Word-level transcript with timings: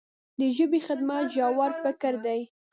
د 0.39 0.41
ژبې 0.57 0.79
خدمت 0.87 1.23
ژور 1.35 1.71
فکر 1.83 2.13
دی. 2.25 2.41